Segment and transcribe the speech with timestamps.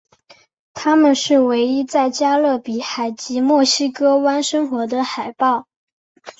[0.73, 5.67] 它们是唯一在加勒比海及墨西哥湾生活的海豹。